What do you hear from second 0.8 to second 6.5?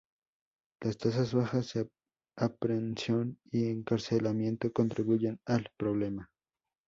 Las tasas bajas de aprehensión y encarcelamiento contribuyen al problema.